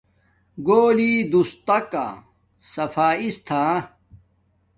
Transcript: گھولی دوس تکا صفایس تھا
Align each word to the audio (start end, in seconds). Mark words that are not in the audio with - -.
گھولی 0.67 1.11
دوس 1.31 1.49
تکا 1.67 2.07
صفایس 2.71 3.35
تھا 3.47 3.63